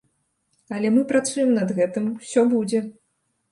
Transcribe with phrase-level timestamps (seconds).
[0.77, 2.85] Але мы працуем над гэтым, усё будзе.